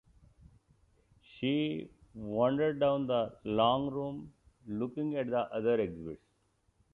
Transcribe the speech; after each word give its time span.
She 1.21 1.91
wandered 2.15 2.79
down 2.79 3.05
the 3.05 3.37
long 3.43 3.91
room 3.91 4.33
looking 4.65 5.15
at 5.15 5.29
the 5.29 5.41
other 5.41 5.79
exhibits. 5.79 6.25